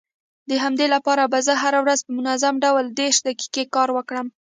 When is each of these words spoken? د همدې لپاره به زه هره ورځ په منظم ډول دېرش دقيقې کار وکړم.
د 0.49 0.51
همدې 0.63 0.87
لپاره 0.95 1.23
به 1.31 1.39
زه 1.47 1.53
هره 1.63 1.79
ورځ 1.83 1.99
په 2.05 2.11
منظم 2.19 2.55
ډول 2.63 2.85
دېرش 2.99 3.17
دقيقې 3.27 3.63
کار 3.75 3.89
وکړم. 3.93 4.27